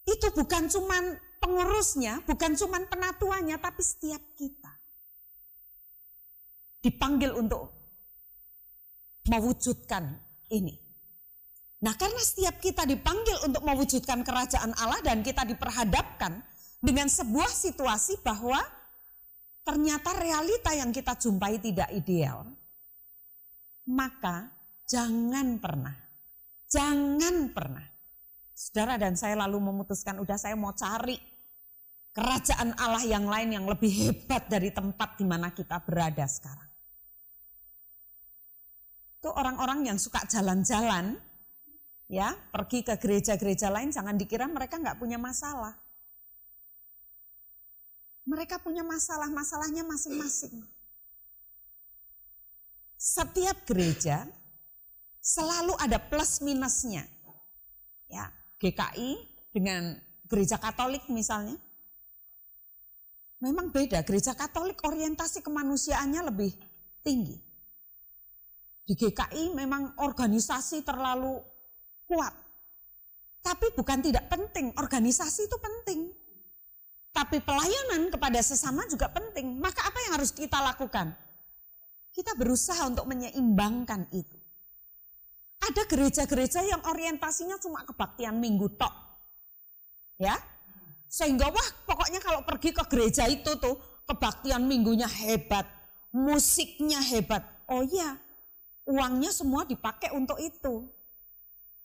[0.04, 4.84] Itu bukan cuman pengurusnya, bukan cuman penatuannya, tapi setiap kita.
[6.84, 7.72] Dipanggil untuk
[9.32, 10.12] mewujudkan
[10.52, 10.76] ini.
[11.88, 16.43] Nah karena setiap kita dipanggil untuk mewujudkan kerajaan Allah dan kita diperhadapkan
[16.84, 18.60] dengan sebuah situasi bahwa
[19.68, 22.47] ternyata realita yang kita jumpai tidak ideal,
[23.91, 24.47] maka
[24.88, 25.95] jangan pernah,
[26.72, 27.84] jangan pernah.
[28.55, 31.20] Saudara dan saya lalu memutuskan, udah saya mau cari
[32.15, 36.72] kerajaan Allah yang lain yang lebih hebat dari tempat di mana kita berada sekarang.
[39.20, 41.20] Itu orang-orang yang suka jalan-jalan,
[42.07, 45.76] ya pergi ke gereja-gereja lain, jangan dikira mereka nggak punya masalah.
[48.28, 50.59] Mereka punya masalah, masalahnya masing-masing.
[52.99, 54.28] Setiap gereja
[55.23, 57.07] selalu ada plus minusnya.
[58.11, 58.28] Ya,
[58.59, 59.15] GKI
[59.55, 59.95] dengan
[60.28, 61.55] gereja Katolik misalnya.
[63.39, 66.51] Memang beda, gereja Katolik orientasi kemanusiaannya lebih
[67.05, 67.38] tinggi.
[68.88, 71.39] Di GKI memang organisasi terlalu
[72.07, 72.36] kuat.
[73.43, 76.07] Tapi bukan tidak penting, organisasi itu penting.
[77.18, 79.57] Tapi pelayanan kepada sesama juga penting.
[79.57, 81.18] Maka apa yang harus kita lakukan?
[82.13, 84.38] Kita berusaha untuk menyeimbangkan itu.
[85.57, 88.93] Ada gereja-gereja yang orientasinya cuma kebaktian minggu tok.
[90.22, 90.38] Ya.
[91.09, 95.65] Sehingga wah pokoknya kalau pergi ke gereja itu tuh kebaktian minggunya hebat,
[96.13, 97.41] musiknya hebat.
[97.65, 98.13] Oh iya,
[98.86, 100.86] uangnya semua dipakai untuk itu.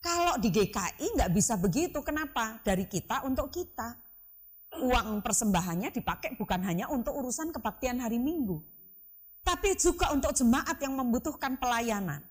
[0.03, 2.59] Kalau di GKI nggak bisa begitu, kenapa?
[2.61, 4.02] Dari kita untuk kita.
[4.81, 8.57] Uang persembahannya dipakai bukan hanya untuk urusan kebaktian hari Minggu,
[9.45, 12.25] tapi juga untuk jemaat yang membutuhkan pelayanan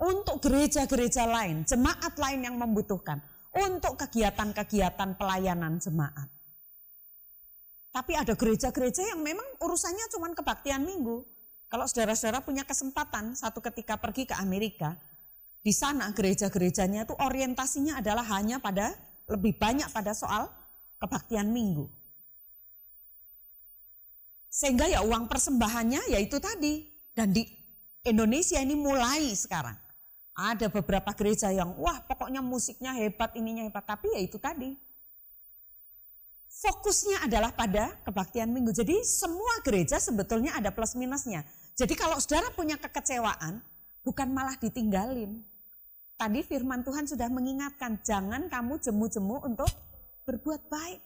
[0.00, 3.22] untuk gereja-gereja lain, jemaat lain yang membutuhkan,
[3.54, 6.26] untuk kegiatan-kegiatan pelayanan jemaat.
[7.94, 11.22] Tapi ada gereja-gereja yang memang urusannya cuma kebaktian minggu.
[11.70, 14.98] Kalau saudara-saudara punya kesempatan satu ketika pergi ke Amerika,
[15.62, 18.98] di sana gereja-gerejanya itu orientasinya adalah hanya pada
[19.30, 20.50] lebih banyak pada soal
[20.98, 21.86] kebaktian minggu.
[24.54, 26.86] Sehingga ya uang persembahannya ya itu tadi.
[27.14, 27.42] Dan di
[28.06, 29.74] Indonesia ini mulai sekarang.
[30.34, 33.82] Ada beberapa gereja yang wah pokoknya musiknya hebat, ininya hebat.
[33.82, 34.74] Tapi ya itu tadi.
[36.54, 38.70] Fokusnya adalah pada kebaktian minggu.
[38.70, 41.42] Jadi semua gereja sebetulnya ada plus minusnya.
[41.74, 43.58] Jadi kalau saudara punya kekecewaan,
[44.06, 45.42] bukan malah ditinggalin.
[46.14, 49.66] Tadi firman Tuhan sudah mengingatkan, jangan kamu jemu-jemu untuk
[50.24, 51.00] berbuat baik.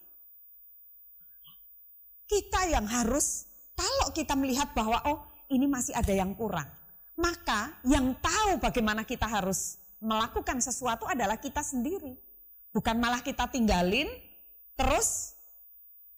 [2.28, 5.18] Kita yang harus, kalau kita melihat bahwa oh
[5.50, 6.68] ini masih ada yang kurang.
[7.18, 12.14] Maka yang tahu bagaimana kita harus melakukan sesuatu adalah kita sendiri.
[12.70, 14.06] Bukan malah kita tinggalin,
[14.78, 15.34] terus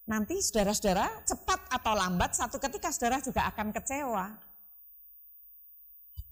[0.05, 4.27] nanti saudara-saudara cepat atau lambat satu ketika saudara juga akan kecewa.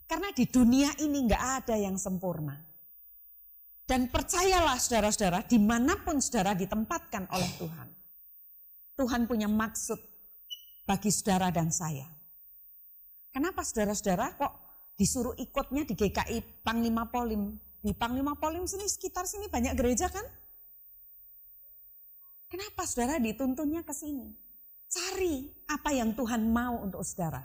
[0.04, 2.67] Karena di dunia ini nggak ada yang sempurna.
[3.88, 7.88] Dan percayalah saudara-saudara, di mana pun saudara ditempatkan oleh Tuhan.
[9.00, 9.96] Tuhan punya maksud
[10.84, 12.04] bagi saudara dan saya.
[13.32, 14.52] Kenapa saudara-saudara kok
[14.92, 17.56] disuruh ikutnya di GKI Panglima Polim?
[17.80, 20.26] Di Panglima Polim sini sekitar sini banyak gereja kan?
[22.52, 24.36] Kenapa saudara dituntunnya ke sini?
[24.88, 27.40] Cari apa yang Tuhan mau untuk saudara.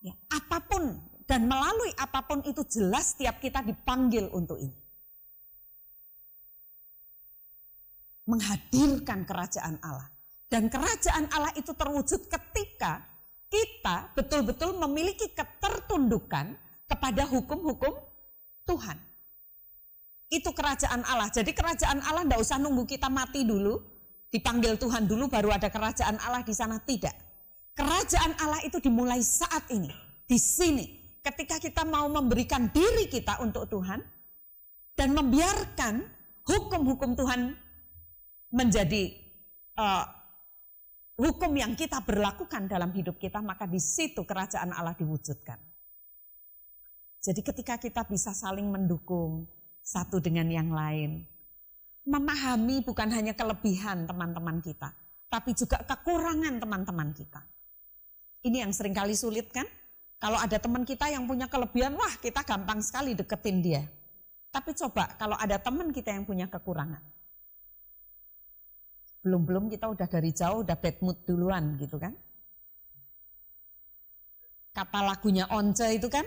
[0.00, 0.96] Ya, apa pun
[1.28, 4.89] dan melalui apa pun itu jelas setiap kita dipanggil untuk ini.
[8.30, 10.06] Menghadirkan kerajaan Allah.
[10.46, 13.02] Dan kerajaan Allah itu terwujud ketika
[13.50, 16.54] kita betul-betul memiliki ketertundukan
[16.86, 17.94] kepada hukum-hukum
[18.66, 18.98] Tuhan.
[20.30, 21.26] Itu kerajaan Allah.
[21.34, 23.82] Jadi kerajaan Allah tidak usah nunggu kita mati dulu,
[24.30, 26.78] dipanggil Tuhan dulu baru ada kerajaan Allah di sana.
[26.78, 27.14] Tidak.
[27.74, 29.90] Kerajaan Allah itu dimulai saat ini,
[30.26, 30.86] di sini.
[31.20, 34.00] Ketika kita mau memberikan diri kita untuk Tuhan
[34.96, 36.00] dan membiarkan
[36.48, 37.52] hukum-hukum Tuhan
[38.50, 39.14] menjadi
[39.78, 40.04] uh,
[41.16, 45.58] hukum yang kita berlakukan dalam hidup kita, maka di situ kerajaan Allah diwujudkan.
[47.20, 49.44] Jadi ketika kita bisa saling mendukung
[49.84, 51.28] satu dengan yang lain,
[52.08, 54.96] memahami bukan hanya kelebihan teman-teman kita,
[55.28, 57.44] tapi juga kekurangan teman-teman kita.
[58.40, 59.68] Ini yang sering kali sulit kan?
[60.16, 63.82] Kalau ada teman kita yang punya kelebihan, wah kita gampang sekali deketin dia.
[64.48, 67.00] Tapi coba kalau ada teman kita yang punya kekurangan,
[69.20, 72.16] belum-belum kita udah dari jauh udah bad mood duluan gitu kan.
[74.70, 76.24] Kata lagunya Once itu kan,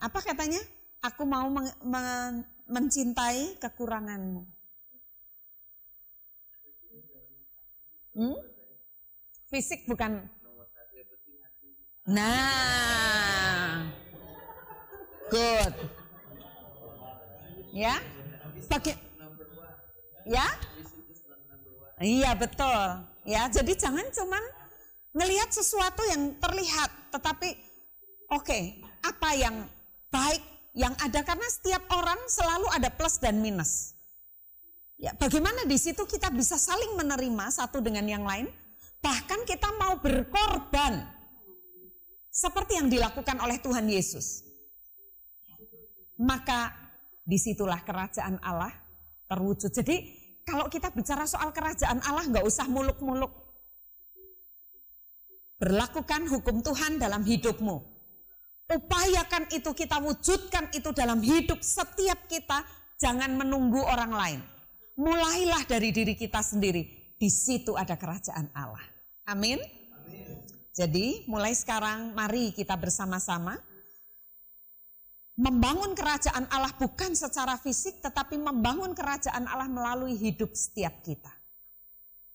[0.00, 0.58] apa katanya?
[1.04, 2.32] Aku mau men men
[2.64, 4.42] mencintai kekuranganmu.
[8.16, 8.38] Hmm?
[9.52, 10.24] Fisik bukan.
[12.08, 13.90] Nah,
[15.28, 15.74] good.
[17.74, 17.98] Ya,
[18.70, 18.94] bagi,
[20.22, 20.46] ya,
[22.04, 23.08] iya betul.
[23.24, 24.44] Ya, jadi jangan cuman
[25.16, 27.56] ngelihat sesuatu yang terlihat, tetapi
[28.28, 29.56] oke, okay, apa yang
[30.12, 30.42] baik
[30.76, 33.96] yang ada karena setiap orang selalu ada plus dan minus.
[35.00, 38.46] Ya, bagaimana di situ kita bisa saling menerima satu dengan yang lain,
[39.00, 41.06] bahkan kita mau berkorban
[42.28, 44.42] seperti yang dilakukan oleh Tuhan Yesus.
[46.18, 46.74] Maka
[47.24, 48.70] di situlah kerajaan Allah
[49.30, 49.70] terwujud.
[49.72, 53.32] Jadi kalau kita bicara soal kerajaan Allah nggak usah muluk-muluk.
[55.56, 57.76] Berlakukan hukum Tuhan dalam hidupmu.
[58.64, 62.64] Upayakan itu kita wujudkan itu dalam hidup setiap kita.
[63.00, 64.40] Jangan menunggu orang lain.
[64.96, 67.16] Mulailah dari diri kita sendiri.
[67.16, 68.84] Di situ ada kerajaan Allah.
[69.24, 69.58] Amin.
[70.74, 73.56] Jadi mulai sekarang mari kita bersama-sama
[75.34, 81.30] membangun kerajaan Allah bukan secara fisik tetapi membangun kerajaan Allah melalui hidup setiap kita.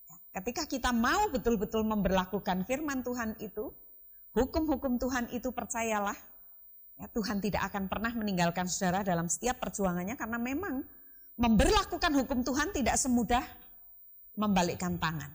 [0.04, 3.72] Ya, ketika kita mau betul-betul memperlakukan firman Tuhan itu,
[4.36, 6.16] hukum-hukum Tuhan itu percayalah,
[7.00, 10.84] ya, Tuhan tidak akan pernah meninggalkan saudara dalam setiap perjuangannya karena memang
[11.40, 13.44] memberlakukan hukum Tuhan tidak semudah
[14.36, 15.32] membalikkan tangan.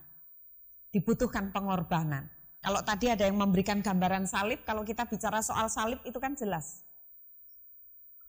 [0.93, 2.29] Dibutuhkan pengorbanan.
[2.61, 6.84] Kalau tadi ada yang memberikan gambaran salib, kalau kita bicara soal salib itu kan jelas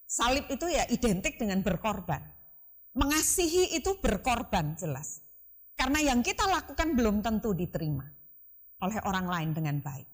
[0.07, 2.23] Salib itu ya identik dengan berkorban.
[2.97, 5.21] Mengasihi itu berkorban jelas.
[5.77, 8.09] Karena yang kita lakukan belum tentu diterima
[8.81, 10.09] oleh orang lain dengan baik.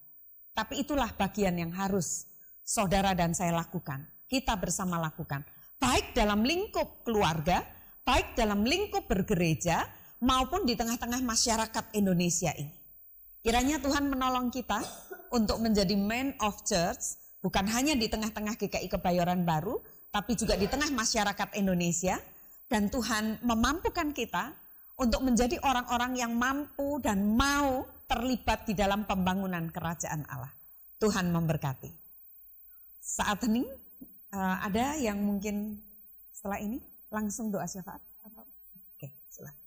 [0.51, 2.27] Tapi itulah bagian yang harus
[2.65, 4.03] saudara dan saya lakukan.
[4.27, 5.45] Kita bersama lakukan.
[5.79, 7.63] Baik dalam lingkup keluarga,
[8.03, 9.87] baik dalam lingkup bergereja,
[10.23, 12.71] maupun di tengah-tengah masyarakat Indonesia ini.
[13.43, 14.79] Kiranya Tuhan menolong kita
[15.35, 19.83] untuk menjadi man of church, bukan hanya di tengah-tengah GKI Kebayoran Baru,
[20.15, 22.15] tapi juga di tengah masyarakat Indonesia.
[22.71, 24.55] Dan Tuhan memampukan kita
[24.97, 30.49] untuk menjadi orang-orang yang mampu dan mau terlibat di dalam pembangunan kerajaan Allah.
[30.97, 31.91] Tuhan memberkati.
[33.03, 33.67] Saat ini
[34.31, 35.77] eh, ada yang mungkin
[36.31, 36.79] setelah ini
[37.11, 38.01] langsung doa syafaat?
[38.95, 39.62] Oke, silakan.